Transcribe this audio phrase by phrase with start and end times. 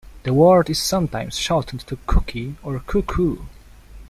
[0.23, 3.45] The word is sometimes shortened to "cookie" or "coo-koo".